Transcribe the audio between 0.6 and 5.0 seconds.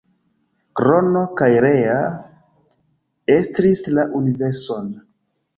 Krono kaj Rea estris la universon.